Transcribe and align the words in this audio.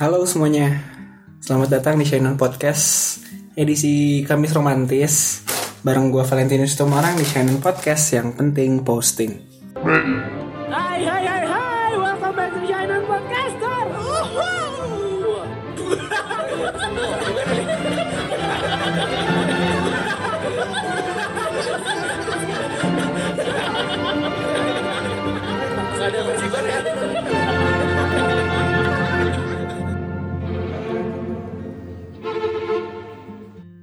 Halo 0.00 0.24
semuanya, 0.24 0.80
selamat 1.44 1.76
datang 1.76 2.00
di 2.00 2.08
Channel 2.08 2.32
Podcast 2.40 3.20
edisi 3.52 4.24
Kamis 4.24 4.56
Romantis. 4.56 5.44
Bareng 5.84 6.08
gue 6.08 6.24
Valentinus 6.24 6.72
Tumarang 6.72 7.20
di 7.20 7.24
Channel 7.28 7.60
Podcast 7.60 8.16
yang 8.16 8.32
penting 8.32 8.80
posting. 8.80 9.36
Hai 9.76 10.39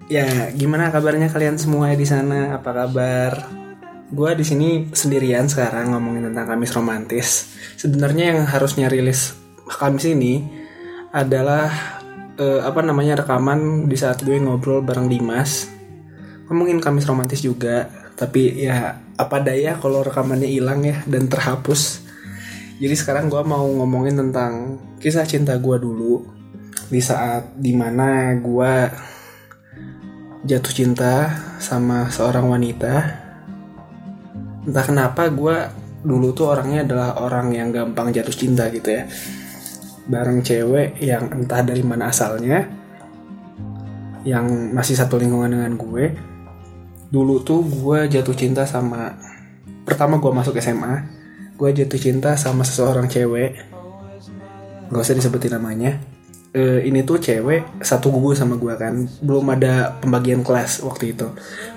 Ya, 0.07 0.55
gimana 0.55 0.87
kabarnya 0.87 1.27
kalian 1.27 1.59
semua 1.59 1.91
di 1.91 2.07
sana? 2.07 2.55
Apa 2.55 2.71
kabar? 2.71 3.43
Gue 4.07 4.31
di 4.39 4.47
sini 4.47 4.87
sendirian 4.95 5.51
sekarang 5.51 5.91
ngomongin 5.91 6.31
tentang 6.31 6.47
Kamis 6.47 6.71
romantis. 6.71 7.51
Sebenarnya 7.75 8.31
yang 8.31 8.47
harusnya 8.47 8.87
rilis 8.87 9.35
Kamis 9.67 10.07
ini 10.07 10.47
adalah 11.11 11.67
eh, 12.39 12.63
apa 12.63 12.79
namanya 12.87 13.19
rekaman 13.19 13.91
di 13.91 13.99
saat 13.99 14.23
gue 14.23 14.39
ngobrol 14.39 14.79
bareng 14.79 15.11
Dimas. 15.11 15.67
Ngomongin 16.47 16.79
Kamis 16.79 17.03
romantis 17.03 17.43
juga, 17.43 17.91
tapi 18.15 18.63
ya 18.63 19.03
apa 19.19 19.43
daya 19.43 19.75
kalau 19.75 20.07
rekamannya 20.07 20.47
hilang 20.47 20.87
ya 20.87 21.03
dan 21.03 21.27
terhapus. 21.27 22.07
Jadi 22.79 22.95
sekarang 22.95 23.27
gue 23.27 23.43
mau 23.43 23.67
ngomongin 23.67 24.15
tentang 24.15 24.79
kisah 25.03 25.27
cinta 25.27 25.59
gue 25.59 25.75
dulu 25.83 26.23
di 26.87 27.03
saat 27.03 27.59
di 27.59 27.75
mana 27.75 28.31
gue 28.39 28.73
jatuh 30.47 30.71
cinta 30.71 31.27
sama 31.59 32.07
seorang 32.07 32.47
wanita. 32.47 32.95
Entah 34.63 34.85
kenapa 34.87 35.27
gue 35.27 35.55
dulu 36.07 36.31
tuh 36.31 36.55
orangnya 36.55 36.87
adalah 36.87 37.19
orang 37.19 37.51
yang 37.51 37.75
gampang 37.75 38.15
jatuh 38.15 38.31
cinta 38.31 38.71
gitu 38.71 38.95
ya. 38.95 39.03
Bareng 40.07 40.39
cewek 40.39 41.03
yang 41.03 41.27
entah 41.35 41.59
dari 41.67 41.83
mana 41.83 42.07
asalnya 42.07 42.63
yang 44.23 44.71
masih 44.71 44.95
satu 44.95 45.19
lingkungan 45.19 45.51
dengan 45.51 45.75
gue. 45.75 46.15
Dulu 47.11 47.43
tuh 47.43 47.67
gue 47.67 48.07
jatuh 48.07 48.35
cinta 48.35 48.63
sama 48.63 49.19
pertama 49.83 50.15
gue 50.19 50.31
masuk 50.31 50.55
SMA 50.63 51.19
gue 51.59 51.69
jatuh 51.75 51.99
cinta 51.99 52.39
sama 52.39 52.63
seseorang 52.63 53.11
cewek. 53.11 53.51
Gak 54.87 55.03
usah 55.03 55.19
disebutin 55.19 55.59
namanya 55.59 56.16
eh, 56.57 56.79
ini 56.89 57.05
tuh 57.05 57.21
cewek 57.21 57.85
satu 57.85 58.09
gugus 58.09 58.41
sama 58.41 58.57
gue 58.57 58.73
kan. 58.73 59.05
Belum 59.21 59.45
ada 59.53 59.93
pembagian 60.01 60.41
kelas 60.41 60.81
waktu 60.81 61.13
itu. 61.13 61.29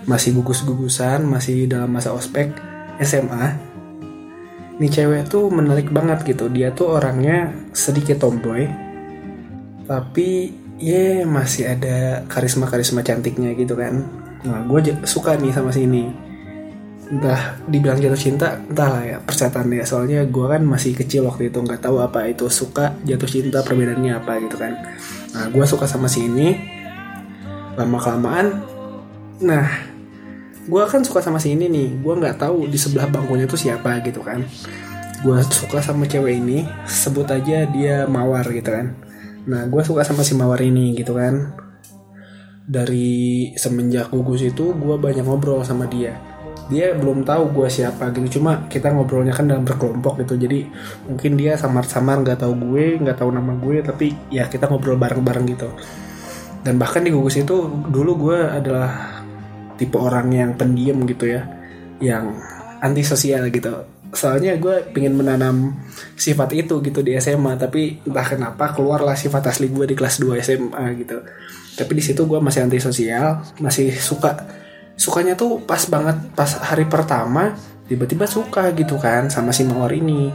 Masih 0.09 0.33
gugus-gugusan 0.41 1.21
masih 1.29 1.69
dalam 1.69 1.93
masa 1.93 2.17
ospek 2.17 2.57
SMA 3.05 3.69
ini 4.81 4.89
cewek 4.89 5.29
tuh 5.29 5.53
menarik 5.53 5.93
banget 5.93 6.25
gitu. 6.25 6.49
Dia 6.49 6.73
tuh 6.73 6.97
orangnya 6.97 7.53
sedikit 7.77 8.25
tomboy 8.25 8.65
tapi 9.85 10.55
ya 10.81 11.27
masih 11.29 11.77
ada 11.77 12.25
karisma-karisma 12.25 13.05
cantiknya 13.05 13.53
gitu 13.53 13.77
kan. 13.77 14.01
Nah 14.41 14.65
gue 14.65 14.97
suka 15.05 15.37
nih 15.37 15.53
sama 15.53 15.69
si 15.69 15.85
ini 15.85 16.30
entah 17.11 17.59
dibilang 17.67 17.99
jatuh 17.99 18.15
cinta 18.15 18.63
entahlah 18.71 19.03
ya 19.03 19.19
persetan 19.19 19.67
ya 19.75 19.83
soalnya 19.83 20.23
gue 20.31 20.47
kan 20.47 20.63
masih 20.63 20.95
kecil 20.95 21.27
waktu 21.27 21.51
itu 21.51 21.59
nggak 21.59 21.83
tahu 21.83 21.99
apa 21.99 22.31
itu 22.31 22.47
suka 22.47 22.95
jatuh 23.03 23.27
cinta 23.27 23.67
perbedaannya 23.67 24.15
apa 24.15 24.39
gitu 24.47 24.55
kan. 24.55 24.79
Nah 25.35 25.51
gue 25.51 25.65
suka 25.67 25.91
sama 25.91 26.07
si 26.07 26.31
ini. 26.31 26.55
Lama 27.75 27.99
kelamaan 27.99 28.47
nah 29.43 29.67
gue 30.71 30.83
kan 30.87 31.03
suka 31.03 31.19
sama 31.19 31.43
si 31.43 31.59
ini 31.59 31.67
nih. 31.67 31.99
Gue 31.99 32.15
nggak 32.15 32.39
tahu 32.39 32.71
di 32.71 32.79
sebelah 32.79 33.11
bangkunya 33.11 33.51
tuh 33.51 33.59
siapa 33.59 33.99
gitu 34.07 34.23
kan. 34.23 34.47
Gue 35.27 35.43
suka 35.51 35.83
sama 35.83 36.07
cewek 36.07 36.39
ini 36.39 36.63
sebut 36.87 37.27
aja 37.27 37.67
dia 37.67 38.07
mawar 38.07 38.47
gitu 38.55 38.71
kan. 38.71 38.95
Nah 39.51 39.67
gue 39.67 39.83
suka 39.83 40.07
sama 40.07 40.23
si 40.23 40.39
mawar 40.39 40.63
ini 40.63 40.95
gitu 40.95 41.19
kan. 41.19 41.59
Dari 42.71 43.51
semenjak 43.59 44.15
gugus 44.15 44.47
itu 44.47 44.71
gue 44.79 44.95
banyak 44.95 45.27
ngobrol 45.27 45.67
sama 45.67 45.91
dia 45.91 46.30
dia 46.71 46.95
belum 46.95 47.27
tahu 47.27 47.51
gue 47.51 47.69
siapa 47.69 48.15
gitu. 48.15 48.39
Cuma 48.39 48.71
kita 48.71 48.95
ngobrolnya 48.95 49.35
kan 49.35 49.51
dalam 49.51 49.67
berkelompok 49.67 50.23
gitu. 50.23 50.39
Jadi 50.39 50.71
mungkin 51.11 51.35
dia 51.35 51.59
samar-samar 51.59 52.23
nggak 52.23 52.47
tahu 52.47 52.55
gue 52.71 53.03
nggak 53.03 53.19
tahu 53.19 53.31
nama 53.35 53.53
gue 53.59 53.83
tapi 53.83 54.15
ya 54.31 54.47
kita 54.47 54.71
ngobrol 54.71 54.95
bareng-bareng 54.95 55.45
gitu. 55.51 55.69
Dan 56.63 56.79
bahkan 56.79 57.03
di 57.03 57.11
gugus 57.11 57.43
itu 57.43 57.67
dulu 57.91 58.31
gue 58.31 58.39
adalah 58.39 59.19
tipe 59.75 59.99
orang 59.99 60.31
yang 60.31 60.51
pendiam 60.55 61.03
gitu 61.11 61.27
ya. 61.27 61.43
Yang 61.99 62.39
antisosial 62.79 63.51
gitu. 63.51 63.75
Soalnya 64.15 64.55
gue 64.59 64.95
pengen 64.95 65.19
menanam 65.19 65.75
sifat 66.15 66.55
itu 66.55 66.79
gitu 66.83 67.03
di 67.03 67.19
SMA 67.19 67.59
tapi 67.59 67.99
entah 68.07 68.27
kenapa 68.27 68.75
keluarlah 68.75 69.19
sifat 69.19 69.51
asli 69.51 69.71
gue 69.71 69.91
di 69.91 69.99
kelas 69.99 70.23
2 70.23 70.39
SMA 70.39 70.85
gitu. 71.03 71.19
Tapi 71.75 71.93
di 71.99 72.03
situ 72.03 72.27
gue 72.31 72.39
masih 72.39 72.63
antisosial 72.63 73.43
masih 73.59 73.91
suka 73.95 74.39
sukanya 75.01 75.33
tuh 75.33 75.65
pas 75.65 75.81
banget 75.89 76.21
pas 76.37 76.61
hari 76.61 76.85
pertama 76.85 77.57
tiba-tiba 77.89 78.29
suka 78.29 78.69
gitu 78.77 79.01
kan 79.01 79.33
sama 79.33 79.49
si 79.49 79.65
mawar 79.65 79.97
ini. 79.97 80.29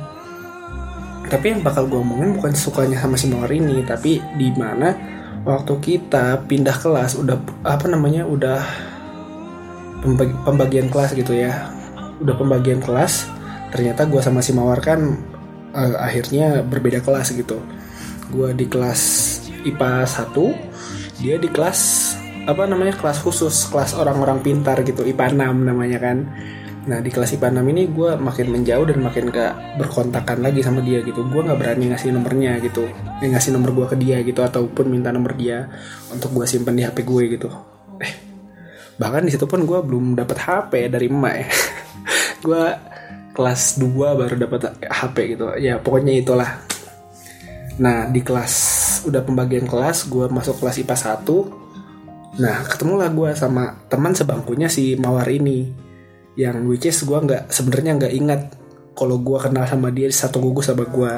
Tapi 1.29 1.53
yang 1.53 1.61
bakal 1.61 1.85
gue 1.85 2.01
omongin 2.01 2.33
bukan 2.33 2.57
sukanya 2.57 2.97
sama 2.97 3.13
si 3.13 3.29
mawar 3.29 3.53
ini 3.53 3.85
tapi 3.85 4.17
di 4.41 4.49
mana 4.57 4.97
waktu 5.45 5.77
kita 5.77 6.49
pindah 6.49 6.81
kelas 6.81 7.13
udah 7.21 7.37
apa 7.61 7.85
namanya 7.85 8.25
udah 8.25 8.65
pembagi, 10.01 10.33
pembagian 10.41 10.89
kelas 10.89 11.13
gitu 11.13 11.37
ya. 11.37 11.69
Udah 12.25 12.33
pembagian 12.33 12.81
kelas 12.81 13.29
ternyata 13.69 14.09
gue 14.09 14.21
sama 14.25 14.41
si 14.41 14.49
mawar 14.49 14.81
kan 14.81 15.13
uh, 15.77 15.95
akhirnya 16.01 16.65
berbeda 16.65 17.05
kelas 17.05 17.37
gitu. 17.37 17.61
Gue 18.33 18.57
di 18.57 18.65
kelas 18.65 19.01
IPA 19.61 20.09
1 20.09 21.21
dia 21.21 21.37
di 21.37 21.49
kelas 21.53 21.81
apa 22.45 22.69
namanya 22.69 22.93
kelas 22.93 23.25
khusus 23.25 23.73
kelas 23.73 23.97
orang-orang 23.97 24.37
pintar 24.45 24.77
gitu 24.85 25.01
IPA 25.01 25.33
6 25.33 25.65
namanya 25.65 25.97
kan. 25.97 26.29
Nah 26.85 27.01
di 27.01 27.09
kelas 27.09 27.33
IPA 27.33 27.57
6 27.57 27.73
ini 27.73 27.83
gue 27.89 28.11
makin 28.21 28.47
menjauh 28.53 28.85
dan 28.85 29.01
makin 29.01 29.33
gak 29.33 29.81
berkontakan 29.81 30.45
lagi 30.45 30.61
sama 30.61 30.85
dia 30.85 31.01
gitu. 31.01 31.25
Gue 31.25 31.41
nggak 31.41 31.57
berani 31.57 31.89
ngasih 31.89 32.13
nomornya 32.13 32.61
gitu 32.61 32.85
eh, 33.21 33.29
ngasih 33.33 33.57
nomor 33.57 33.73
gue 33.73 33.85
ke 33.89 33.97
dia 33.97 34.21
gitu 34.21 34.45
ataupun 34.45 34.85
minta 34.93 35.09
nomor 35.09 35.33
dia 35.33 35.65
untuk 36.13 36.37
gue 36.37 36.45
simpen 36.45 36.77
di 36.77 36.85
HP 36.85 37.01
gue 37.01 37.23
gitu. 37.33 37.49
Eh 37.97 38.13
bahkan 38.95 39.25
di 39.25 39.31
situ 39.33 39.43
pun 39.49 39.65
gue 39.65 39.79
belum 39.81 40.13
dapat 40.13 40.37
HP 40.37 40.71
dari 40.93 41.09
emak 41.09 41.35
ya. 41.35 41.47
Gue 42.45 42.63
kelas 43.35 43.81
2 43.81 43.91
baru 43.91 44.35
dapat 44.37 44.79
HP 44.79 45.35
gitu. 45.35 45.51
Ya 45.59 45.81
pokoknya 45.81 46.13
itulah. 46.15 46.63
Nah 47.81 48.07
di 48.07 48.23
kelas 48.23 48.53
udah 49.03 49.21
pembagian 49.21 49.67
kelas 49.67 50.07
gue 50.07 50.25
masuk 50.31 50.63
kelas 50.63 50.79
IPA 50.81 50.95
1 51.25 51.64
Nah, 52.35 52.67
ketemulah 52.67 53.07
gue 53.15 53.31
sama 53.31 53.87
teman 53.87 54.11
sebangkunya 54.11 54.67
si 54.67 54.99
Mawar 54.99 55.31
ini, 55.31 55.71
yang 56.35 56.67
which 56.67 56.83
is 56.83 56.99
gue 57.07 57.15
nggak 57.15 57.47
sebenarnya 57.47 57.95
nggak 57.95 58.13
ingat 58.13 58.41
kalau 58.91 59.19
gue 59.23 59.39
kenal 59.39 59.63
sama 59.63 59.87
dia 59.91 60.11
satu 60.11 60.43
gugus 60.43 60.67
sama 60.67 60.83
gue. 60.83 61.13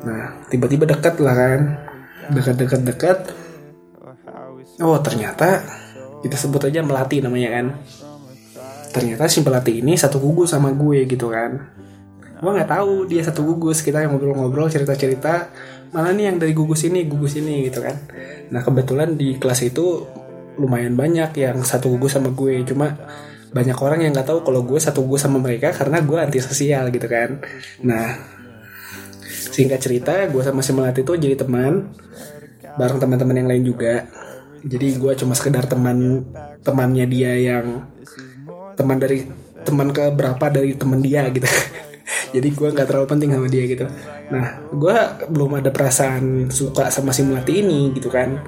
Nah, 0.00 0.22
tiba-tiba 0.50 0.90
deket 0.90 1.22
lah 1.22 1.34
kan, 1.38 1.60
dekat-dekat 2.34 2.80
dekat. 2.82 3.18
Oh 4.80 4.96
ternyata 4.98 5.62
kita 6.24 6.34
sebut 6.34 6.66
aja 6.66 6.82
melati 6.82 7.22
namanya 7.22 7.48
kan. 7.54 7.66
Ternyata 8.90 9.30
si 9.30 9.46
melati 9.46 9.78
ini 9.78 9.94
satu 9.94 10.18
gugus 10.18 10.50
sama 10.50 10.74
gue 10.74 11.06
gitu 11.06 11.30
kan. 11.30 11.78
Gue 12.40 12.50
nggak 12.56 12.70
tahu 12.74 13.06
dia 13.06 13.22
satu 13.22 13.44
gugus 13.44 13.84
kita 13.84 14.02
yang 14.02 14.16
ngobrol-ngobrol 14.16 14.66
cerita-cerita 14.66 15.52
malah 15.90 16.14
nih 16.14 16.30
yang 16.30 16.36
dari 16.38 16.54
gugus 16.54 16.86
ini 16.86 17.04
gugus 17.06 17.36
ini 17.36 17.68
gitu 17.68 17.84
kan. 17.84 17.94
Nah 18.50 18.64
kebetulan 18.64 19.14
di 19.14 19.36
kelas 19.36 19.60
itu 19.68 20.06
lumayan 20.58 20.98
banyak 20.98 21.30
yang 21.36 21.62
satu 21.62 21.94
gugus 21.94 22.16
sama 22.16 22.32
gue. 22.32 22.64
Cuma 22.66 22.96
banyak 23.50 23.74
orang 23.82 24.06
yang 24.06 24.14
nggak 24.14 24.30
tahu 24.30 24.46
kalau 24.46 24.62
gue 24.62 24.78
satu 24.78 25.02
gugus 25.02 25.26
sama 25.26 25.42
mereka 25.42 25.74
karena 25.74 25.98
gue 26.02 26.18
antisosial 26.18 26.90
gitu 26.94 27.06
kan. 27.10 27.42
Nah 27.82 28.38
singkat 29.50 29.82
cerita 29.82 30.14
gue 30.30 30.42
sama 30.42 30.62
si 30.62 30.70
melati 30.70 31.02
itu 31.02 31.12
jadi 31.18 31.34
teman 31.34 31.90
bareng 32.78 32.98
teman-teman 33.02 33.36
yang 33.36 33.48
lain 33.50 33.64
juga. 33.66 34.06
Jadi 34.60 35.00
gue 35.00 35.12
cuma 35.18 35.34
sekedar 35.34 35.66
teman 35.66 36.24
temannya 36.62 37.06
dia 37.10 37.32
yang 37.34 37.88
teman 38.78 39.00
dari 39.00 39.26
teman 39.66 39.90
ke 39.90 40.12
berapa 40.14 40.46
dari 40.52 40.78
teman 40.78 41.02
dia 41.02 41.26
gitu. 41.32 41.48
Jadi 42.34 42.48
gue 42.54 42.68
nggak 42.70 42.86
terlalu 42.86 43.06
penting 43.10 43.30
sama 43.34 43.48
dia 43.50 43.64
gitu. 43.66 43.86
Nah 44.30 44.62
gue 44.70 44.96
belum 45.26 45.58
ada 45.58 45.74
perasaan 45.74 46.54
suka 46.54 46.86
sama 46.92 47.10
si 47.10 47.26
melati 47.26 47.64
ini 47.64 47.90
gitu 47.96 48.12
kan. 48.12 48.38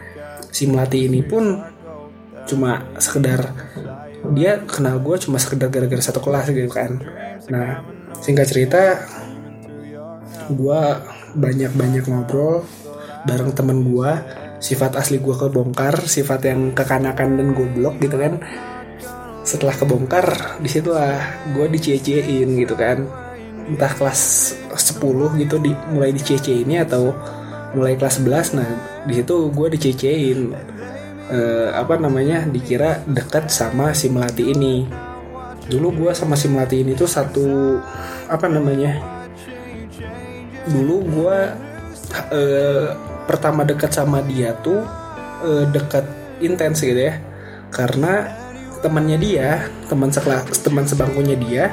Si 0.53 0.69
melati 0.69 1.09
ini 1.11 1.25
pun 1.25 1.72
cuma 2.53 2.85
sekedar 3.01 3.57
dia 4.37 4.61
kenal 4.69 5.01
gue 5.01 5.17
cuma 5.19 5.41
sekedar 5.41 5.73
gara-gara 5.73 6.03
satu 6.05 6.21
kelas 6.21 6.53
gitu 6.53 6.71
kan. 6.71 7.01
Nah 7.49 7.83
singkat 8.21 8.47
cerita 8.53 9.03
gue 10.53 10.81
banyak-banyak 11.33 12.05
ngobrol 12.07 12.63
bareng 13.25 13.57
temen 13.57 13.83
gue 13.83 14.13
sifat 14.63 14.95
asli 15.01 15.19
gue 15.19 15.35
kebongkar 15.35 16.07
sifat 16.07 16.47
yang 16.47 16.77
kekanakan 16.77 17.41
dan 17.41 17.49
goblok 17.57 17.99
gitu 17.99 18.21
kan. 18.21 18.39
Setelah 19.43 19.75
kebongkar 19.75 20.61
di 20.63 20.69
situlah 20.71 21.19
gue 21.51 21.67
dicecein 21.73 22.47
gitu 22.47 22.75
kan. 22.79 23.03
Entah 23.63 23.91
kelas 23.95 24.55
10 24.75 25.39
gitu 25.39 25.57
di, 25.63 25.71
mulai 25.91 26.15
dicecein 26.15 26.67
atau 26.83 27.15
mulai 27.73 27.97
kelas 27.97 28.21
11 28.21 28.59
nah 28.59 28.71
di 29.09 29.13
situ 29.17 29.49
gue 29.49 29.69
dicecein 29.73 30.39
eh, 31.33 31.69
apa 31.73 31.97
namanya 31.97 32.45
dikira 32.45 33.01
dekat 33.09 33.49
sama 33.49 33.97
si 33.97 34.13
melati 34.13 34.53
ini. 34.53 34.85
Dulu 35.67 36.05
gue 36.05 36.13
sama 36.13 36.37
si 36.37 36.53
melati 36.53 36.85
ini 36.85 36.93
tuh 36.93 37.09
satu 37.09 37.81
apa 38.29 38.47
namanya 38.47 39.01
dulu 40.69 41.03
gue 41.09 41.39
eh, 42.31 42.87
pertama 43.25 43.65
dekat 43.65 43.91
sama 43.97 44.21
dia 44.23 44.53
tuh 44.61 44.85
eh, 45.43 45.65
dekat 45.73 46.05
intens 46.45 46.85
gitu 46.85 47.09
ya. 47.09 47.17
Karena 47.73 48.29
temannya 48.85 49.17
dia 49.17 49.73
teman 49.89 50.13
sekelas 50.13 50.61
teman 50.61 50.85
sebangkunya 50.85 51.37
dia 51.39 51.65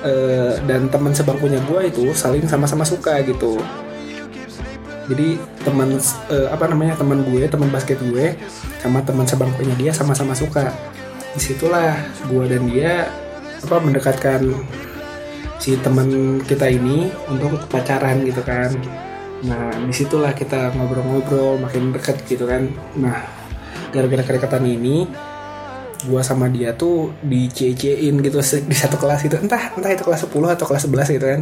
eh, 0.00 0.56
dan 0.64 0.88
teman 0.88 1.12
sebangkunya 1.12 1.60
gue 1.68 1.90
itu 1.92 2.04
saling 2.16 2.46
sama-sama 2.48 2.86
suka 2.86 3.20
gitu 3.26 3.58
jadi 5.04 5.36
teman 5.60 6.00
eh, 6.32 6.48
apa 6.48 6.64
namanya 6.64 6.96
teman 6.96 7.20
gue 7.28 7.44
teman 7.44 7.68
basket 7.68 8.00
gue 8.00 8.36
sama 8.80 9.04
teman 9.04 9.28
sebangkunya 9.28 9.74
dia 9.76 9.92
sama-sama 9.92 10.32
suka. 10.32 10.72
Di 11.36 11.40
situlah 11.40 11.98
gue 12.30 12.44
dan 12.48 12.62
dia 12.64 13.12
apa 13.64 13.76
mendekatkan 13.80 14.40
si 15.60 15.76
teman 15.80 16.40
kita 16.44 16.68
ini 16.68 17.12
untuk 17.28 17.68
pacaran 17.68 18.24
gitu 18.24 18.40
kan. 18.40 18.72
Nah 19.44 19.76
di 19.84 19.92
situlah 19.92 20.32
kita 20.32 20.72
ngobrol-ngobrol 20.72 21.60
makin 21.60 21.92
deket 21.92 22.24
gitu 22.24 22.48
kan. 22.48 22.72
Nah 22.96 23.24
gara-gara 23.92 24.24
kedekatan 24.24 24.64
ini 24.64 25.04
gue 26.04 26.20
sama 26.20 26.52
dia 26.52 26.76
tuh 26.76 27.16
dicecein 27.24 28.14
gitu 28.24 28.40
di 28.40 28.76
satu 28.76 28.96
kelas 28.96 29.28
itu. 29.28 29.36
Entah 29.36 29.76
entah 29.76 29.92
itu 29.92 30.00
kelas 30.00 30.24
10 30.24 30.32
atau 30.32 30.64
kelas 30.64 30.88
11 30.88 31.16
gitu 31.20 31.26
kan. 31.28 31.40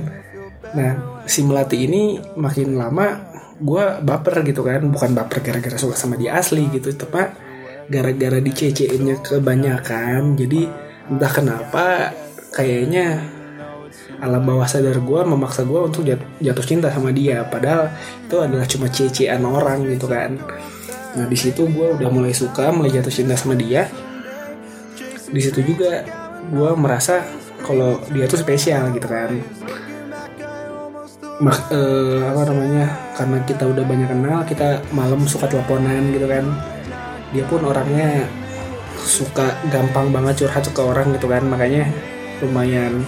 Nah 0.74 0.90
si 1.30 1.46
melati 1.46 1.86
ini 1.86 2.18
makin 2.34 2.74
lama 2.74 3.31
gue 3.62 3.84
baper 4.02 4.42
gitu 4.42 4.66
kan 4.66 4.82
bukan 4.90 5.14
baper 5.14 5.38
gara-gara 5.40 5.78
suka 5.78 5.94
sama 5.94 6.18
dia 6.18 6.34
asli 6.34 6.66
gitu 6.74 6.90
tapi 6.98 7.30
gara-gara 7.86 8.38
diceceinnya 8.38 9.22
kebanyakan. 9.22 10.34
Jadi 10.34 10.66
entah 11.10 11.32
kenapa 11.32 12.10
kayaknya 12.54 13.22
alam 14.22 14.42
bawah 14.46 14.66
sadar 14.66 15.02
gue 15.02 15.20
memaksa 15.26 15.66
gue 15.66 15.80
untuk 15.82 16.02
jat- 16.06 16.28
jatuh 16.38 16.66
cinta 16.66 16.88
sama 16.90 17.10
dia. 17.10 17.42
Padahal 17.46 17.90
itu 18.26 18.36
adalah 18.38 18.66
cuma 18.66 18.86
cecean 18.90 19.42
orang 19.42 19.86
gitu 19.86 20.06
kan. 20.06 20.38
Nah 21.18 21.26
di 21.28 21.36
situ 21.38 21.68
gue 21.68 21.88
udah 21.98 22.08
mulai 22.08 22.32
suka 22.34 22.70
mulai 22.70 22.90
jatuh 22.90 23.12
cinta 23.12 23.34
sama 23.34 23.58
dia. 23.58 23.86
Di 25.32 25.40
situ 25.40 25.64
juga 25.64 26.04
gue 26.52 26.70
merasa 26.76 27.24
kalau 27.62 28.02
dia 28.10 28.26
tuh 28.26 28.42
spesial 28.42 28.90
gitu 28.90 29.06
kan 29.06 29.38
Mak, 31.40 31.72
eh, 31.72 32.20
apa 32.28 32.44
namanya 32.52 32.84
karena 33.16 33.40
kita 33.48 33.64
udah 33.64 33.84
banyak 33.88 34.04
kenal 34.04 34.44
kita 34.44 34.84
malam 34.92 35.24
suka 35.24 35.48
teleponan 35.48 36.12
gitu 36.12 36.28
kan. 36.28 36.44
Dia 37.32 37.44
pun 37.48 37.64
orangnya 37.64 38.28
suka 39.00 39.56
gampang 39.72 40.12
banget 40.12 40.44
curhat 40.44 40.68
ke 40.68 40.82
orang 40.84 41.16
gitu 41.16 41.26
kan 41.32 41.42
makanya 41.48 41.88
lumayan 42.44 43.00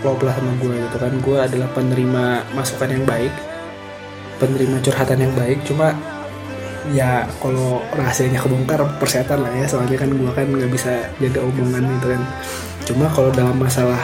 klop 0.00 0.24
lah 0.24 0.32
sama 0.32 0.56
gue 0.56 0.72
gitu 0.88 0.96
kan. 0.96 1.12
Gue 1.20 1.36
adalah 1.36 1.68
penerima 1.76 2.48
masukan 2.56 2.88
yang 2.88 3.04
baik 3.04 3.32
penerima 4.40 4.80
curhatan 4.80 5.18
yang 5.20 5.34
baik. 5.36 5.60
Cuma 5.68 5.92
ya 6.96 7.28
kalau 7.44 7.84
rahasianya 7.92 8.40
kebongkar 8.40 8.80
persetan 8.96 9.44
lah 9.44 9.52
ya. 9.52 9.68
Soalnya 9.68 10.00
kan 10.00 10.08
gue 10.08 10.30
kan 10.32 10.48
nggak 10.48 10.72
bisa 10.72 11.12
jaga 11.20 11.44
omongan 11.44 11.84
gitu 12.00 12.06
kan. 12.16 12.22
Cuma 12.88 13.04
kalau 13.12 13.28
dalam 13.36 13.60
masalah 13.60 14.00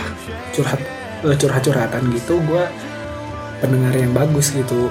curhat 0.52 0.78
eh, 1.24 1.36
curhat 1.40 1.64
curhatan 1.64 2.12
gitu 2.12 2.36
gue 2.44 2.64
pendengar 3.60 3.94
yang 3.96 4.12
bagus 4.12 4.52
gitu 4.52 4.90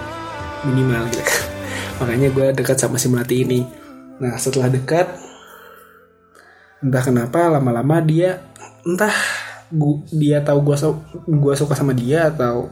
minimal 0.66 1.06
gitu. 1.14 1.22
Kan 1.22 1.42
makanya 2.04 2.28
gue 2.34 2.48
dekat 2.58 2.78
sama 2.80 2.98
si 3.00 3.08
melati 3.08 3.46
ini. 3.46 3.62
Nah 4.20 4.36
setelah 4.40 4.72
dekat 4.72 5.08
entah 6.84 7.04
kenapa 7.04 7.50
lama-lama 7.50 8.04
dia 8.04 8.44
entah 8.86 9.14
gua, 9.74 10.04
dia 10.14 10.44
tahu 10.44 10.60
gue 10.62 10.78
gua 11.40 11.54
suka 11.58 11.74
sama 11.74 11.96
dia 11.96 12.30
atau 12.30 12.70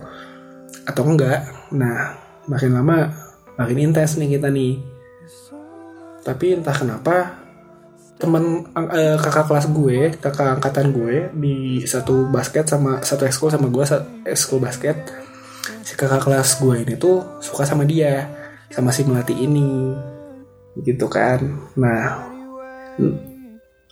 atau 0.85 1.03
enggak. 1.07 1.71
Nah 1.73 2.19
makin 2.45 2.75
lama 2.75 3.09
makin 3.55 3.91
intens 3.91 4.19
nih 4.19 4.37
kita 4.39 4.51
nih. 4.51 4.79
Tapi 6.23 6.55
entah 6.55 6.75
kenapa 6.75 7.43
temen 8.23 8.63
eh, 8.71 9.19
kakak 9.19 9.51
kelas 9.51 9.67
gue 9.73 10.15
kakak 10.15 10.55
angkatan 10.55 10.95
gue 10.95 11.27
di 11.35 11.83
satu 11.83 12.31
basket 12.31 12.63
sama 12.71 13.03
satu 13.03 13.27
ekskul 13.27 13.51
sama 13.51 13.67
gue 13.67 13.83
sa- 13.83 14.07
ekskul 14.23 14.63
basket 14.63 14.95
si 15.83 15.99
kakak 15.99 16.23
kelas 16.23 16.63
gue 16.63 16.75
ini 16.79 16.95
tuh 16.95 17.43
suka 17.43 17.67
sama 17.67 17.83
dia 17.83 18.31
sama 18.71 18.95
si 18.95 19.03
melati 19.03 19.35
ini 19.35 19.91
gitu 20.79 21.11
kan. 21.11 21.43
Nah 21.75 22.23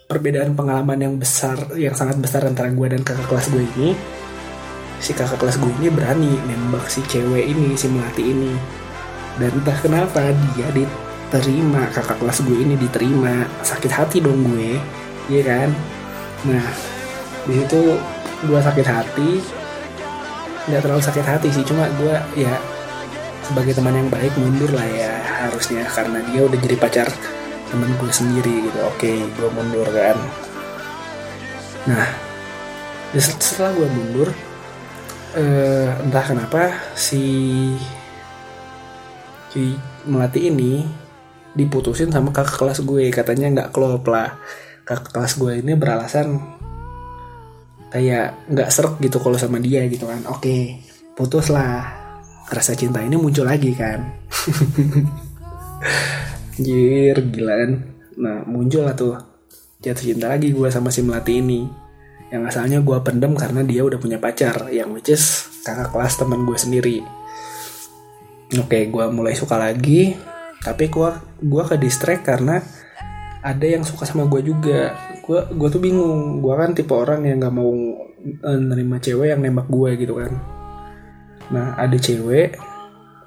perbedaan 0.08 0.56
pengalaman 0.56 0.96
yang 0.98 1.16
besar 1.20 1.76
yang 1.76 1.92
sangat 1.92 2.16
besar 2.18 2.48
antara 2.48 2.72
gue 2.72 2.88
dan 2.88 3.04
kakak 3.04 3.28
kelas 3.28 3.52
gue 3.52 3.64
ini 3.76 3.92
si 5.04 5.12
kakak 5.12 5.36
kelas 5.36 5.60
gue 5.60 5.72
ini 5.84 5.92
berani 5.92 6.32
nembak 6.48 6.88
si 6.88 7.04
cewek 7.04 7.44
ini 7.44 7.76
si 7.76 7.92
melati 7.92 8.24
ini. 8.24 8.56
Dan 9.36 9.60
entah 9.60 9.76
kenapa 9.84 10.32
dia 10.56 10.72
diterima 10.72 11.92
kakak 11.92 12.24
kelas 12.24 12.40
gue 12.48 12.56
ini 12.56 12.80
diterima. 12.80 13.44
Sakit 13.68 13.92
hati 13.92 14.24
dong 14.24 14.48
gue 14.48 14.80
iya 15.28 15.42
kan? 15.44 15.70
Nah 16.48 16.66
di 17.52 17.60
situ 17.60 18.00
gue 18.48 18.60
sakit 18.64 18.88
hati 18.88 19.60
nggak 20.70 20.82
terlalu 20.86 21.02
sakit 21.02 21.26
hati 21.26 21.50
sih 21.50 21.66
cuma 21.66 21.90
gue 21.98 22.14
ya 22.38 22.54
sebagai 23.42 23.74
teman 23.74 23.98
yang 23.98 24.10
baik 24.14 24.32
mundur 24.38 24.70
lah 24.72 24.86
ya 24.86 25.12
harusnya 25.50 25.84
karena 25.90 26.22
dia 26.30 26.46
udah 26.46 26.60
jadi 26.62 26.76
pacar 26.78 27.08
temen 27.72 27.90
gue 27.98 28.12
sendiri 28.12 28.70
gitu. 28.70 28.80
Oke 28.86 29.26
gue 29.26 29.50
mundur 29.52 29.88
kan. 29.90 30.18
Nah 31.90 32.06
setelah 33.18 33.76
gue 33.76 33.88
mundur 33.92 34.30
eh, 35.36 35.90
entah 36.06 36.24
kenapa 36.24 36.72
si 36.96 37.24
si 39.52 39.76
melati 40.08 40.48
ini 40.48 40.88
diputusin 41.52 42.08
sama 42.08 42.32
kakak 42.32 42.56
kelas 42.56 42.80
gue 42.86 43.10
katanya 43.10 43.48
nggak 43.52 43.72
klop 43.74 44.06
lah. 44.08 44.38
Kakak 44.86 45.12
kelas 45.12 45.34
gue 45.42 45.60
ini 45.60 45.74
beralasan 45.74 46.61
kayak 47.92 48.48
nggak 48.48 48.70
serk 48.72 48.98
gitu 49.04 49.20
kalau 49.20 49.36
sama 49.36 49.60
dia 49.60 49.84
gitu 49.86 50.08
kan. 50.08 50.24
Oke 50.32 50.80
putus 51.14 51.52
lah 51.52 52.00
rasa 52.48 52.74
cinta 52.74 53.04
ini 53.04 53.20
muncul 53.20 53.46
lagi 53.46 53.76
kan. 53.76 54.00
Anjir 56.58 57.18
gila 57.30 57.54
kan. 57.60 57.72
Nah 58.18 58.38
muncul 58.48 58.88
lah 58.88 58.96
tuh. 58.96 59.20
Jatuh 59.82 60.14
cinta 60.14 60.30
lagi 60.30 60.54
gue 60.54 60.70
sama 60.72 60.94
si 60.94 61.04
Melati 61.04 61.42
ini. 61.42 61.68
Yang 62.32 62.56
asalnya 62.56 62.80
gue 62.80 62.98
pendem 63.04 63.36
karena 63.36 63.60
dia 63.60 63.84
udah 63.84 64.00
punya 64.00 64.16
pacar 64.16 64.72
Yang 64.72 64.90
which 64.96 65.12
is 65.12 65.24
kakak 65.68 65.92
kelas 65.92 66.16
teman 66.16 66.48
gue 66.48 66.56
sendiri. 66.56 67.04
Oke 68.56 68.88
gue 68.88 69.06
mulai 69.12 69.32
suka 69.32 69.56
lagi 69.56 70.12
Tapi 70.60 70.92
gue 70.92 71.10
gua 71.48 71.64
ke 71.64 71.80
distract 71.80 72.28
karena 72.28 72.60
Ada 73.40 73.80
yang 73.80 73.84
suka 73.88 74.04
sama 74.04 74.28
gue 74.28 74.44
juga 74.44 74.92
Gue 75.22 75.40
gua 75.54 75.70
tuh 75.70 75.82
bingung. 75.82 76.42
Gue 76.42 76.54
kan 76.58 76.74
tipe 76.74 76.94
orang 76.94 77.26
yang 77.26 77.42
gak 77.42 77.54
mau 77.54 77.72
eh, 78.22 78.60
Nerima 78.60 78.98
cewek 78.98 79.34
yang 79.34 79.42
nembak 79.42 79.68
gue 79.70 79.90
gitu 79.98 80.18
kan. 80.18 80.32
Nah 81.52 81.76
ada 81.78 81.98
cewek 81.98 82.58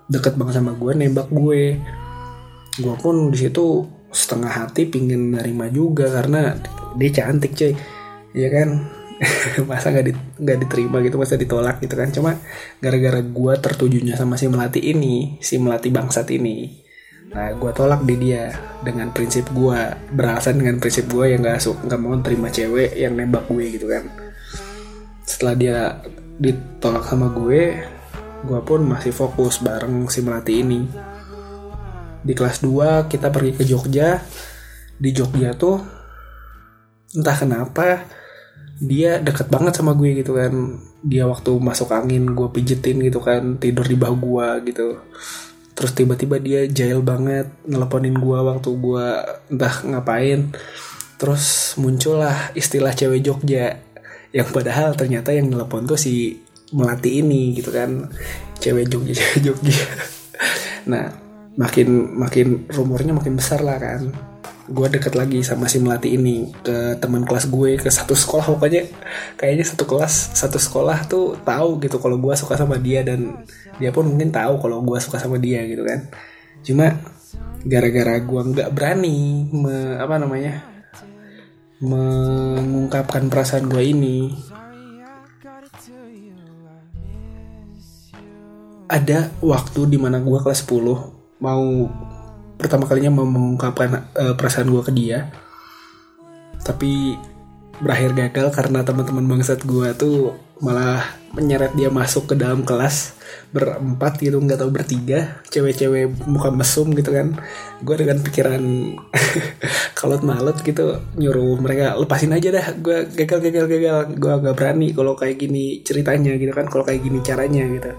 Deket 0.05 0.37
banget 0.37 0.61
sama 0.61 0.77
gue 0.77 0.93
nembak 0.93 1.33
gue. 1.33 1.81
Gue 2.77 2.95
pun 3.01 3.33
di 3.33 3.39
situ 3.41 3.89
setengah 4.15 4.53
hati 4.53 4.87
pingin 4.87 5.35
nerima 5.35 5.67
juga 5.73 6.07
karena 6.13 6.55
dia 7.01 7.11
cantik 7.11 7.57
cuy. 7.57 7.73
Ya 8.37 8.49
kan? 8.53 8.69
Masa 9.71 9.95
nggak 9.95 10.05
di, 10.05 10.13
nggak 10.13 10.59
diterima 10.67 10.99
gitu 11.01 11.17
masa 11.17 11.41
ditolak 11.41 11.81
gitu 11.81 11.95
kan? 11.97 12.13
Cuma 12.13 12.37
gara-gara 12.85 13.25
gue 13.25 13.53
tertujunya 13.57 14.19
sama 14.19 14.37
si 14.37 14.51
melati 14.51 14.85
ini 14.85 15.41
si 15.41 15.57
melati 15.57 15.89
bangsat 15.89 16.29
ini 16.35 16.84
nah 17.35 17.51
gue 17.51 17.71
tolak 17.75 18.07
di 18.07 18.15
dia 18.15 18.55
dengan 18.87 19.11
prinsip 19.11 19.51
gue 19.51 19.81
beralasan 20.15 20.63
dengan 20.63 20.79
prinsip 20.79 21.11
gue 21.11 21.35
yang 21.35 21.43
nggak 21.43 21.59
su- 21.59 21.83
nggak 21.83 21.99
mau 21.99 22.15
terima 22.23 22.47
cewek 22.47 22.95
yang 22.95 23.19
nembak 23.19 23.51
gue 23.51 23.65
gitu 23.75 23.91
kan. 23.91 24.07
Setelah 25.27 25.55
dia 25.59 25.79
ditolak 26.39 27.03
sama 27.11 27.35
gue 27.35 27.83
gue 28.45 28.61
pun 28.63 28.81
masih 28.87 29.11
fokus 29.11 29.59
bareng 29.59 30.07
si 30.07 30.23
melati 30.23 30.63
ini. 30.63 30.87
Di 32.23 32.33
kelas 32.39 32.63
2 32.63 33.11
kita 33.11 33.35
pergi 33.35 33.53
ke 33.59 33.67
Jogja. 33.67 34.23
Di 34.95 35.11
Jogja 35.11 35.59
tuh 35.59 35.83
entah 37.19 37.35
kenapa 37.35 38.07
dia 38.79 39.19
deket 39.19 39.51
banget 39.51 39.75
sama 39.75 39.91
gue 39.99 40.23
gitu 40.23 40.39
kan. 40.39 40.79
Dia 41.03 41.27
waktu 41.27 41.51
masuk 41.59 41.91
angin 41.91 42.31
gue 42.31 42.47
pijetin 42.55 43.03
gitu 43.03 43.19
kan 43.19 43.59
tidur 43.59 43.91
di 43.91 43.99
bahu 43.99 44.17
gue 44.23 44.49
gitu 44.71 45.03
terus 45.75 45.93
tiba-tiba 45.95 46.39
dia 46.39 46.71
jail 46.71 47.03
banget 47.03 47.51
nelponin 47.67 48.15
gue 48.15 48.39
waktu 48.39 48.71
gue 48.75 49.07
entah 49.51 49.75
ngapain. 49.87 50.55
Terus 51.15 51.75
muncullah 51.79 52.51
istilah 52.59 52.95
cewek 52.95 53.23
Jogja 53.23 53.79
yang 54.35 54.49
padahal 54.51 54.99
ternyata 54.99 55.31
yang 55.31 55.47
nelpon 55.51 55.87
tuh 55.87 55.99
si 55.99 56.43
melati 56.75 57.23
ini 57.23 57.55
gitu 57.55 57.71
kan. 57.71 58.11
Cewek 58.59 58.91
Jogja 58.91 59.15
cewek 59.21 59.41
Jogja. 59.43 59.83
Nah 60.91 61.07
makin 61.55 62.19
makin 62.19 62.67
rumornya 62.67 63.15
makin 63.15 63.39
besar 63.39 63.63
lah 63.63 63.79
kan 63.79 64.34
gue 64.65 64.87
deket 64.89 65.13
lagi 65.13 65.45
sama 65.45 65.69
si 65.69 65.77
melati 65.77 66.17
ini 66.17 66.49
ke 66.65 66.97
teman 66.97 67.29
kelas 67.29 67.53
gue 67.53 67.77
ke 67.77 67.89
satu 67.93 68.17
sekolah 68.17 68.57
pokoknya. 68.57 68.89
Kayaknya 69.37 69.65
satu 69.69 69.85
kelas 69.85 70.15
satu 70.33 70.57
sekolah 70.57 71.05
tuh 71.05 71.37
tahu 71.45 71.81
gitu 71.85 72.01
kalau 72.01 72.17
gue 72.17 72.35
suka 72.37 72.57
sama 72.57 72.81
dia 72.81 73.05
dan 73.05 73.45
dia 73.77 73.93
pun 73.93 74.09
mungkin 74.09 74.33
tahu 74.33 74.57
kalau 74.61 74.81
gue 74.81 74.99
suka 75.01 75.21
sama 75.21 75.37
dia 75.37 75.65
gitu 75.69 75.85
kan. 75.85 76.09
Cuma 76.65 76.97
gara-gara 77.65 78.21
gue 78.21 78.41
nggak 78.53 78.71
berani 78.77 79.49
me, 79.53 79.97
apa 79.97 80.21
namanya 80.21 80.65
mengungkapkan 81.81 83.29
perasaan 83.29 83.69
gue 83.69 83.83
ini 83.85 84.33
ada 88.89 89.33
waktu 89.41 89.81
di 89.89 89.99
mana 90.01 90.21
gue 90.21 90.39
kelas 90.45 90.65
10 90.69 91.41
mau 91.41 91.65
pertama 92.65 92.89
kalinya 92.89 93.21
mau 93.21 93.29
mengungkapkan 93.29 94.09
uh, 94.17 94.33
perasaan 94.33 94.73
gue 94.73 94.81
ke 94.81 94.93
dia. 94.97 95.29
Tapi 96.65 97.13
berakhir 97.77 98.17
gagal 98.17 98.57
karena 98.57 98.81
teman-teman 98.81 99.37
bangsat 99.37 99.69
gue 99.69 99.93
tuh 99.93 100.33
malah 100.65 101.05
menyeret 101.37 101.77
dia 101.77 101.91
masuk 101.91 102.31
ke 102.31 102.35
dalam 102.39 102.63
kelas 102.63 103.19
berempat 103.53 104.17
gitu 104.17 104.41
nggak 104.41 104.65
tahu 104.65 104.73
bertiga. 104.73 105.45
Cewek-cewek 105.53 106.25
muka 106.25 106.49
mesum 106.49 106.89
gitu 106.97 107.13
kan. 107.13 107.37
Gue 107.85 108.01
dengan 108.01 108.25
pikiran 108.25 108.65
kalau 110.01 110.17
malut 110.25 110.57
gitu 110.65 111.05
nyuruh 111.21 111.61
mereka 111.61 112.01
lepasin 112.01 112.33
aja 112.33 112.49
dah 112.49 112.67
gue 112.81 113.13
gagal 113.13 113.45
gagal 113.45 113.67
gagal. 113.69 113.99
Gue 114.17 114.33
gak 114.41 114.57
berani 114.57 114.97
kalau 114.97 115.13
kayak 115.13 115.37
gini 115.37 115.85
ceritanya 115.85 116.33
gitu 116.41 116.57
kan 116.57 116.65
kalau 116.73 116.89
kayak 116.89 117.05
gini 117.05 117.21
caranya 117.21 117.69
gitu 117.69 117.93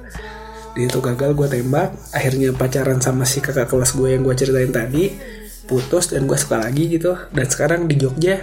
dia 0.75 0.91
tuh 0.91 0.99
gagal 0.99 1.31
gue 1.33 1.47
tembak. 1.47 1.95
Akhirnya 2.11 2.51
pacaran 2.51 2.99
sama 2.99 3.23
si 3.23 3.39
kakak 3.39 3.71
kelas 3.71 3.95
gue 3.95 4.11
yang 4.11 4.27
gue 4.27 4.35
ceritain 4.35 4.69
tadi. 4.69 5.15
Putus 5.65 6.11
dan 6.11 6.27
gue 6.27 6.35
suka 6.35 6.59
lagi 6.59 6.91
gitu. 6.91 7.15
Dan 7.31 7.47
sekarang 7.47 7.87
di 7.87 7.95
Jogja 7.95 8.35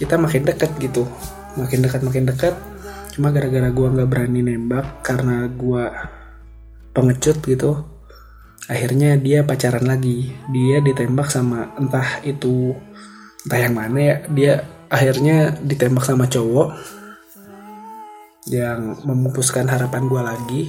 kita 0.00 0.16
makin 0.16 0.48
deket 0.48 0.72
gitu. 0.80 1.04
Makin 1.60 1.84
dekat 1.84 2.00
makin 2.02 2.24
dekat 2.26 2.56
cuma 3.14 3.30
gara-gara 3.30 3.70
gue 3.70 3.88
nggak 3.94 4.10
berani 4.10 4.42
nembak 4.42 5.06
karena 5.06 5.46
gue 5.46 5.86
pengecut 6.90 7.38
gitu 7.46 7.86
akhirnya 8.66 9.14
dia 9.20 9.44
pacaran 9.44 9.84
lagi. 9.84 10.32
Dia 10.50 10.80
ditembak 10.80 11.28
sama 11.28 11.76
entah 11.76 12.24
itu 12.24 12.72
entah 13.44 13.60
yang 13.60 13.76
mana 13.76 13.98
ya. 14.00 14.16
Dia 14.32 14.52
akhirnya 14.88 15.52
ditembak 15.60 16.02
sama 16.08 16.26
cowok 16.26 16.74
yang 18.48 18.98
memupuskan 19.04 19.68
harapan 19.68 20.04
gue 20.08 20.22
lagi 20.24 20.62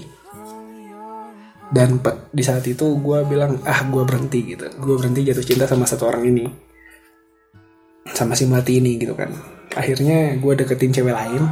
dan 1.75 1.99
di 2.31 2.39
saat 2.39 2.63
itu 2.63 2.95
gue 3.03 3.19
bilang 3.27 3.59
ah 3.67 3.83
gue 3.83 4.03
berhenti 4.07 4.55
gitu. 4.55 4.63
Gue 4.79 4.95
berhenti 4.95 5.27
jatuh 5.27 5.43
cinta 5.43 5.67
sama 5.67 5.83
satu 5.83 6.07
orang 6.07 6.23
ini. 6.23 6.47
Sama 8.15 8.31
si 8.31 8.47
mati 8.47 8.79
ini 8.79 8.95
gitu 8.95 9.11
kan. 9.11 9.27
Akhirnya 9.75 10.39
gue 10.39 10.53
deketin 10.55 10.95
cewek 10.95 11.11
lain 11.11 11.43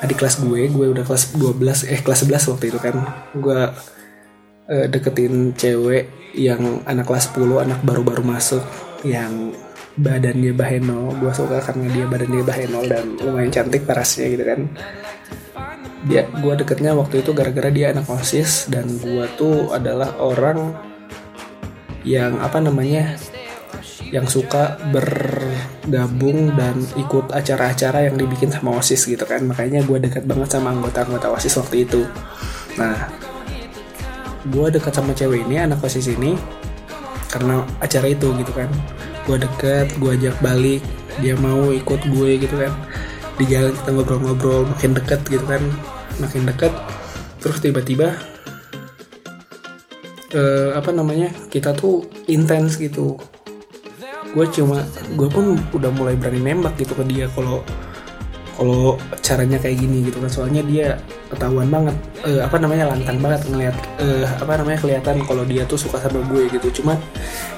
adik 0.00 0.16
kelas 0.16 0.40
gue 0.40 0.68
gue 0.72 0.86
udah 0.96 1.04
kelas 1.04 1.36
12 1.36 1.92
eh 1.92 2.00
kelas 2.04 2.28
11 2.28 2.52
waktu 2.52 2.64
itu 2.68 2.78
kan. 2.84 2.96
Gue 3.32 3.60
uh, 4.68 4.86
deketin 4.92 5.56
cewek 5.56 6.36
yang 6.36 6.84
anak 6.84 7.08
kelas 7.08 7.32
10 7.32 7.64
anak 7.64 7.80
baru-baru 7.80 8.20
masuk 8.20 8.60
yang 9.08 9.56
badannya 9.96 10.52
bahenol. 10.52 11.16
Gue 11.16 11.32
suka 11.32 11.64
karena 11.64 11.88
dia 11.88 12.04
badannya 12.04 12.44
bahenol 12.44 12.84
dan 12.92 13.16
lumayan 13.16 13.48
cantik 13.48 13.88
parasnya 13.88 14.28
gitu 14.36 14.44
kan 14.44 14.68
dia 16.08 16.24
gue 16.28 16.54
deketnya 16.56 16.96
waktu 16.96 17.20
itu 17.20 17.36
gara-gara 17.36 17.68
dia 17.68 17.92
anak 17.92 18.08
osis 18.08 18.72
dan 18.72 18.88
gue 18.88 19.24
tuh 19.36 19.68
adalah 19.68 20.16
orang 20.16 20.72
yang 22.08 22.40
apa 22.40 22.56
namanya 22.56 23.20
yang 24.10 24.26
suka 24.26 24.80
bergabung 24.90 26.56
dan 26.58 26.82
ikut 26.98 27.30
acara-acara 27.30 28.10
yang 28.10 28.16
dibikin 28.18 28.50
sama 28.50 28.80
osis 28.80 29.06
gitu 29.06 29.22
kan. 29.22 29.44
Makanya 29.46 29.86
gue 29.86 30.02
deket 30.02 30.26
banget 30.26 30.56
sama 30.56 30.74
anggota-anggota 30.74 31.30
osis 31.30 31.54
waktu 31.60 31.86
itu. 31.86 32.02
Nah 32.80 32.96
gue 34.48 34.66
deket 34.72 34.96
sama 34.96 35.12
cewek 35.12 35.44
ini 35.46 35.62
anak 35.62 35.84
osis 35.84 36.10
ini 36.10 36.34
karena 37.30 37.62
acara 37.78 38.08
itu 38.10 38.34
gitu 38.40 38.52
kan. 38.56 38.72
Gue 39.28 39.36
deket 39.36 39.94
gue 40.00 40.10
ajak 40.16 40.36
balik 40.42 40.82
dia 41.20 41.36
mau 41.36 41.68
ikut 41.70 42.00
gue 42.08 42.30
gitu 42.40 42.56
kan 42.56 42.72
di 43.40 43.48
jalan 43.48 43.72
kita 43.72 43.90
ngobrol-ngobrol 43.96 44.68
makin 44.68 44.92
deket 44.92 45.24
gitu 45.32 45.44
kan 45.48 45.64
makin 46.20 46.44
deket 46.44 46.72
terus 47.40 47.56
tiba-tiba 47.64 48.12
uh, 50.34 50.76
apa 50.76 50.90
namanya 50.92 51.32
kita 51.50 51.74
tuh 51.74 52.06
intens 52.28 52.76
gitu. 52.76 53.16
Gue 54.30 54.46
cuma 54.54 54.86
gue 55.18 55.26
pun 55.26 55.58
udah 55.74 55.90
mulai 55.90 56.14
berani 56.14 56.38
nembak 56.38 56.78
gitu 56.78 56.94
ke 56.94 57.02
dia 57.08 57.26
kalau 57.34 57.64
kalau 58.54 59.00
caranya 59.24 59.56
kayak 59.56 59.80
gini 59.80 60.06
gitu 60.06 60.20
kan. 60.22 60.30
Soalnya 60.30 60.62
dia 60.62 61.00
ketahuan 61.32 61.66
banget 61.72 61.96
uh, 62.28 62.46
apa 62.46 62.60
namanya 62.60 62.94
lantang 62.94 63.18
banget 63.18 63.40
ngeliat 63.50 63.76
uh, 63.98 64.26
apa 64.38 64.52
namanya 64.60 64.78
kelihatan 64.84 65.16
kalau 65.26 65.42
dia 65.48 65.66
tuh 65.66 65.80
suka 65.80 65.98
sama 65.98 66.22
gue 66.28 66.46
gitu. 66.52 66.82
Cuma 66.82 66.94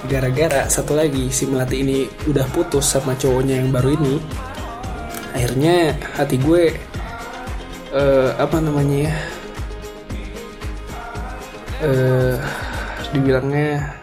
gara-gara 0.09 0.65
satu 0.71 0.97
lagi 0.97 1.29
si 1.29 1.45
melati 1.45 1.85
ini 1.85 2.09
udah 2.31 2.47
putus 2.55 2.87
sama 2.97 3.13
cowoknya 3.19 3.61
yang 3.61 3.69
baru 3.69 3.99
ini 4.01 4.15
akhirnya 5.43 5.99
hati 6.15 6.39
gue 6.39 6.71
uh, 7.91 8.31
apa 8.39 8.63
namanya 8.63 9.11
ya 9.11 9.15
uh, 11.83 12.39
dibilangnya 13.11 13.99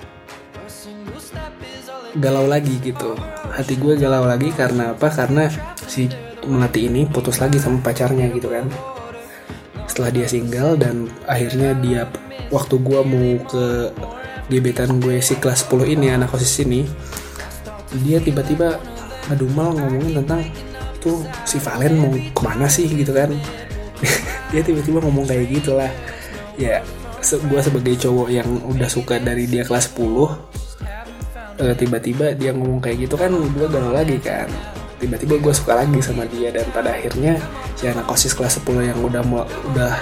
galau 2.20 2.44
lagi 2.44 2.76
gitu. 2.84 3.16
Hati 3.56 3.80
gue 3.80 3.96
galau 3.96 4.28
lagi 4.28 4.52
karena 4.52 4.92
apa? 4.92 5.08
Karena 5.08 5.48
si 5.88 6.12
melati 6.44 6.92
ini 6.92 7.08
putus 7.08 7.40
lagi 7.40 7.56
sama 7.56 7.80
pacarnya 7.80 8.28
gitu 8.36 8.52
kan. 8.52 8.68
Setelah 9.88 10.12
dia 10.12 10.28
single 10.28 10.76
dan 10.76 11.08
akhirnya 11.24 11.72
dia 11.80 12.04
waktu 12.52 12.84
gue 12.84 13.00
mau 13.00 13.32
ke 13.48 13.96
gebetan 14.52 15.00
gue 15.00 15.24
si 15.24 15.40
kelas 15.40 15.72
10 15.72 15.88
ini 15.88 16.12
anak 16.12 16.36
osis 16.36 16.68
ini 16.68 16.84
dia 18.04 18.20
tiba-tiba 18.20 18.76
ngedumel 19.32 19.80
ngomongin 19.80 20.20
tentang 20.20 20.44
tuh 21.00 21.24
si 21.48 21.58
Valen 21.60 21.96
mau 21.98 22.12
ke 22.12 22.42
mana 22.44 22.68
sih 22.68 22.88
gitu 22.88 23.12
kan? 23.16 23.32
Dia 24.52 24.62
tiba-tiba 24.62 25.00
ngomong 25.04 25.26
kayak 25.28 25.50
gitu 25.50 25.76
lah 25.78 25.90
ya 26.60 26.84
se 27.24 27.40
gue 27.40 27.60
sebagai 27.64 27.96
cowok 27.96 28.28
yang 28.32 28.48
udah 28.68 28.90
suka 28.92 29.20
dari 29.20 29.48
dia 29.48 29.64
kelas 29.64 29.92
10 29.96 30.60
uh, 31.60 31.74
tiba-tiba 31.76 32.36
dia 32.36 32.56
ngomong 32.56 32.80
kayak 32.80 33.08
gitu 33.08 33.16
kan 33.20 33.32
gue 33.32 33.68
galau 33.68 33.92
lagi 33.92 34.20
kan. 34.20 34.48
Tiba-tiba 35.00 35.40
gue 35.40 35.54
suka 35.56 35.80
lagi 35.80 35.96
sama 36.04 36.28
dia 36.28 36.52
dan 36.52 36.68
pada 36.76 36.92
akhirnya 36.92 37.40
si 37.80 37.88
anak 37.88 38.04
osis 38.12 38.36
kelas 38.36 38.60
10 38.60 38.92
yang 38.92 39.00
udah 39.00 39.24
mau 39.24 39.48
udah 39.72 39.96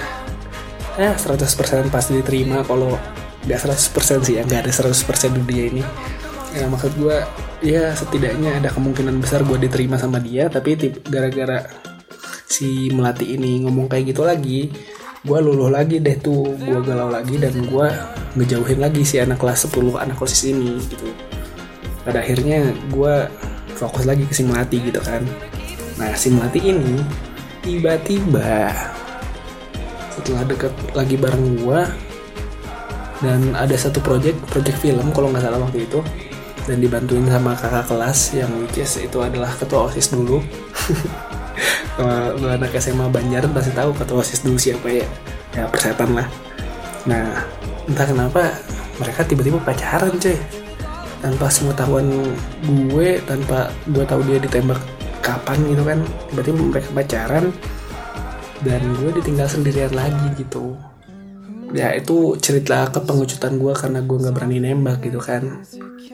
eh 0.98 1.14
100% 1.14 1.94
pasti 1.94 2.18
diterima 2.18 2.66
kalau 2.66 2.98
nggak 3.46 3.58
100% 3.70 4.26
sih 4.26 4.34
ya 4.38 4.42
nggak 4.42 4.66
ada 4.66 4.72
100% 4.74 5.38
dunia 5.38 5.64
ini. 5.70 5.82
Ya 6.58 6.66
maksud 6.66 6.98
gue 6.98 7.14
ya 7.58 7.90
setidaknya 7.94 8.62
ada 8.62 8.70
kemungkinan 8.70 9.18
besar 9.18 9.42
gue 9.42 9.58
diterima 9.58 9.98
sama 9.98 10.22
dia 10.22 10.46
tapi 10.46 10.78
gara-gara 11.06 11.66
si 12.46 12.90
melati 12.90 13.34
ini 13.34 13.66
ngomong 13.66 13.90
kayak 13.90 14.14
gitu 14.14 14.22
lagi 14.22 14.70
gue 15.26 15.38
luluh 15.42 15.66
lagi 15.66 15.98
deh 15.98 16.14
tuh 16.22 16.54
gue 16.54 16.78
galau 16.86 17.10
lagi 17.10 17.36
dan 17.36 17.52
gue 17.52 17.86
ngejauhin 18.38 18.78
lagi 18.78 19.02
si 19.02 19.18
anak 19.18 19.42
kelas 19.42 19.66
10 19.66 19.98
anak 19.98 20.18
osis 20.22 20.54
ini 20.54 20.78
gitu. 20.86 21.10
Pada 22.06 22.22
akhirnya 22.22 22.70
gue 22.88 23.14
fokus 23.74 24.06
lagi 24.06 24.22
ke 24.24 24.34
si 24.34 24.46
melati 24.46 24.78
gitu 24.78 25.02
kan. 25.02 25.26
Nah 25.98 26.14
si 26.14 26.30
melati 26.30 26.62
ini 26.62 27.02
tiba-tiba 27.66 28.70
setelah 30.14 30.46
deket 30.46 30.72
lagi 30.94 31.18
bareng 31.18 31.66
gue 31.66 31.80
dan 33.18 33.40
ada 33.58 33.74
satu 33.74 33.98
project 33.98 34.38
project 34.54 34.78
film 34.78 35.10
kalau 35.10 35.34
nggak 35.34 35.42
salah 35.42 35.58
waktu 35.58 35.82
itu 35.82 35.98
dan 36.68 36.84
dibantuin 36.84 37.24
sama 37.24 37.56
kakak 37.56 37.88
kelas 37.88 38.36
yang 38.36 38.52
which 38.60 38.76
itu 38.76 39.18
adalah 39.24 39.48
ketua 39.56 39.88
osis 39.88 40.12
dulu. 40.12 40.44
Kalau 41.96 42.36
anak 42.46 42.76
SMA 42.76 43.08
Banjaran 43.08 43.50
pasti 43.56 43.72
tahu 43.72 43.96
ketua 43.96 44.20
osis 44.20 44.44
dulu 44.44 44.60
siapa 44.60 44.86
ya. 44.92 45.06
Ya 45.56 45.64
persetan 45.66 46.12
lah. 46.12 46.28
Nah 47.08 47.48
entah 47.88 48.04
kenapa 48.04 48.52
mereka 49.00 49.24
tiba-tiba 49.24 49.56
pacaran 49.64 50.12
cuy. 50.20 50.36
Tanpa 51.18 51.50
tahuan 51.50 52.06
gue 52.92 53.18
tanpa 53.24 53.72
gue 53.88 54.04
tahu 54.04 54.20
dia 54.28 54.38
ditembak 54.38 54.78
kapan 55.24 55.58
gitu 55.72 55.82
kan. 55.82 55.98
Tiba-tiba 56.30 56.58
mereka 56.60 56.88
pacaran 56.92 57.50
dan 58.62 58.82
gue 59.00 59.10
ditinggal 59.18 59.48
sendirian 59.48 59.90
lagi 59.96 60.36
gitu 60.36 60.76
ya 61.72 61.92
itu 61.92 62.36
cerita 62.40 62.88
kepengucutan 62.88 63.60
gue 63.60 63.72
karena 63.76 64.00
gue 64.00 64.16
nggak 64.16 64.34
berani 64.34 64.58
nembak 64.62 65.04
gitu 65.04 65.20
kan. 65.20 65.64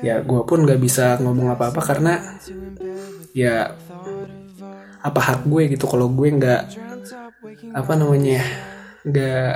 Ya 0.02 0.20
gue 0.20 0.40
pun 0.42 0.66
nggak 0.66 0.80
bisa 0.82 1.18
ngomong 1.22 1.54
apa 1.54 1.70
apa 1.70 1.80
karena 1.80 2.18
ya 3.34 3.74
apa 5.04 5.20
hak 5.20 5.46
gue 5.46 5.62
gitu. 5.74 5.86
Kalau 5.86 6.10
gue 6.10 6.28
nggak 6.28 6.62
apa 7.74 7.92
namanya 7.94 8.42
nggak 9.04 9.52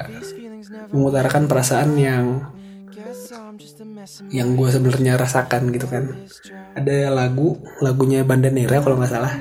mengutarakan 0.92 1.48
perasaan 1.50 1.90
yang 1.98 2.24
yang 4.32 4.56
gue 4.56 4.68
sebenarnya 4.70 5.18
rasakan 5.18 5.72
gitu 5.74 5.86
kan. 5.90 6.14
Ada 6.78 7.10
lagu 7.10 7.58
lagunya 7.82 8.22
Bandanera 8.22 8.78
kalau 8.78 9.00
nggak 9.00 9.12
salah. 9.12 9.34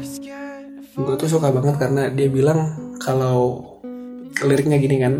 Gue 0.97 1.13
tuh 1.13 1.29
suka 1.29 1.53
banget 1.53 1.77
karena 1.77 2.09
dia 2.09 2.25
bilang 2.25 2.73
kalau 2.97 3.77
liriknya 4.45 4.77
gini 4.77 4.97
kan 5.01 5.13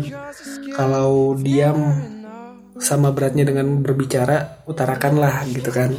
kalau 0.78 1.34
diam 1.34 1.90
sama 2.78 3.10
beratnya 3.10 3.42
dengan 3.42 3.82
berbicara 3.82 4.62
utarakanlah 4.70 5.42
gitu 5.50 5.74
kan. 5.74 5.90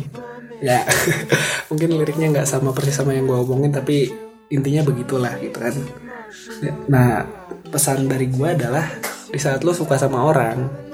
Ya 0.63 0.87
mungkin 1.69 1.99
liriknya 1.99 2.31
nggak 2.31 2.47
sama 2.47 2.71
persis 2.71 2.95
sama 2.95 3.11
yang 3.11 3.27
gue 3.27 3.35
omongin 3.35 3.75
tapi 3.75 4.07
intinya 4.47 4.87
begitulah 4.87 5.35
gitu 5.43 5.59
kan. 5.59 5.75
Nah 6.87 7.27
pesan 7.67 8.07
dari 8.07 8.31
gue 8.31 8.47
adalah 8.47 8.87
di 9.27 9.35
saat 9.35 9.67
lo 9.67 9.75
suka 9.75 9.99
sama 9.99 10.23
orang 10.23 10.87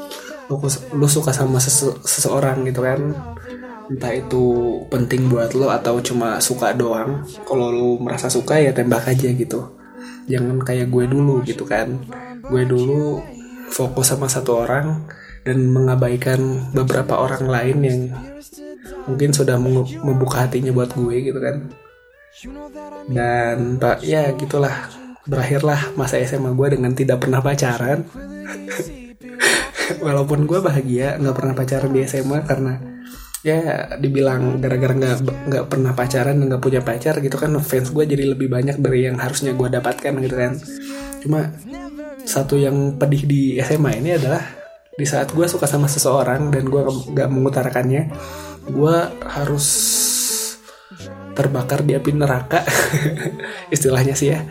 lu, 0.49 0.57
lu 0.97 1.07
suka 1.09 1.29
sama 1.33 1.61
sese, 1.61 1.93
seseorang 2.01 2.65
gitu 2.65 2.81
kan. 2.81 3.13
Entah 3.85 4.17
itu 4.17 4.43
penting 4.89 5.29
buat 5.29 5.53
lo 5.53 5.69
atau 5.69 6.01
cuma 6.01 6.41
suka 6.41 6.73
doang. 6.73 7.21
Kalau 7.45 7.69
lo 7.69 7.89
merasa 8.01 8.33
suka 8.33 8.57
ya 8.57 8.73
tembak 8.73 9.05
aja 9.05 9.29
gitu. 9.29 9.77
Jangan 10.25 10.57
kayak 10.65 10.89
gue 10.89 11.05
dulu 11.05 11.45
gitu 11.45 11.69
kan. 11.69 12.01
Gue 12.49 12.65
dulu 12.65 13.21
fokus 13.69 14.13
sama 14.13 14.29
satu 14.29 14.65
orang 14.65 15.07
dan 15.45 15.69
mengabaikan 15.69 16.73
beberapa 16.73 17.21
orang 17.21 17.45
lain 17.45 17.77
yang 17.85 17.99
mungkin 19.05 19.29
sudah 19.29 19.61
membuka 20.01 20.49
hatinya 20.49 20.73
buat 20.73 20.91
gue 20.97 21.15
gitu 21.31 21.39
kan. 21.39 21.55
Dan 23.05 23.77
pak 23.77 24.01
ya 24.01 24.33
gitulah. 24.33 24.89
Berakhirlah 25.25 25.97
masa 25.97 26.21
SMA 26.21 26.53
gue 26.53 26.77
dengan 26.77 26.93
tidak 26.93 27.25
pernah 27.25 27.41
pacaran. 27.41 28.05
Walaupun 30.05 30.49
gue 30.49 30.59
bahagia 30.61 31.17
nggak 31.21 31.35
pernah 31.37 31.53
pacaran 31.53 31.93
di 31.93 32.01
SMA 32.05 32.45
karena 32.45 32.77
ya 33.45 33.93
dibilang 34.01 34.57
gara-gara 34.57 34.93
nggak 34.97 35.17
nggak 35.21 35.65
pernah 35.69 35.93
pacaran 35.93 36.41
nggak 36.41 36.57
punya 36.57 36.81
pacar 36.81 37.21
gitu 37.21 37.37
kan 37.37 37.53
fans 37.61 37.93
gue 37.93 38.01
jadi 38.01 38.33
lebih 38.33 38.49
banyak 38.49 38.81
dari 38.81 39.05
yang 39.05 39.21
harusnya 39.21 39.53
gue 39.53 39.69
dapatkan 39.69 40.13
gitu 40.21 40.35
kan. 40.35 40.53
Cuma 41.21 41.53
satu 42.25 42.57
yang 42.57 42.97
pedih 42.97 43.23
di 43.23 43.41
SMA 43.61 44.01
ini 44.01 44.17
adalah 44.17 44.41
di 44.95 45.05
saat 45.05 45.31
gue 45.31 45.45
suka 45.45 45.67
sama 45.67 45.85
seseorang 45.85 46.49
dan 46.49 46.65
gue 46.67 46.81
nggak 46.81 47.29
mengutarakannya 47.29 48.09
gue 48.65 48.97
harus 49.27 49.67
terbakar 51.35 51.83
di 51.83 51.93
api 51.93 52.15
neraka 52.15 52.63
istilahnya 53.75 54.15
sih 54.17 54.31
ya 54.33 54.41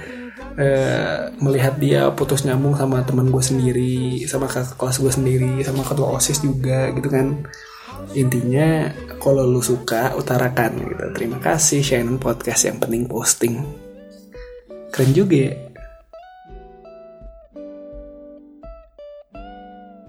Uh, 0.54 1.34
melihat 1.42 1.82
dia 1.82 2.14
putus 2.14 2.46
nyambung 2.46 2.78
sama 2.78 3.02
teman 3.02 3.26
gue 3.26 3.42
sendiri, 3.42 4.22
sama 4.30 4.46
kakak 4.46 4.78
kelas 4.78 5.02
gue 5.02 5.10
sendiri, 5.10 5.54
sama 5.66 5.82
ketua 5.82 6.14
osis 6.14 6.46
juga 6.46 6.94
gitu 6.94 7.10
kan. 7.10 7.42
Intinya 8.14 8.86
kalau 9.18 9.50
lu 9.50 9.58
suka 9.58 10.14
utarakan 10.14 10.78
gitu. 10.78 11.04
Terima 11.10 11.42
kasih 11.42 11.82
Shannon 11.82 12.22
Podcast 12.22 12.70
yang 12.70 12.78
penting 12.78 13.10
posting. 13.10 13.66
Keren 14.94 15.10
juga 15.10 15.34
ya. 15.34 15.63